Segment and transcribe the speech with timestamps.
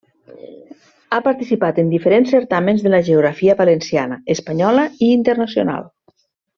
[1.13, 5.91] Ha participat en diferents certàmens de la geografia valenciana, espanyola i internacional.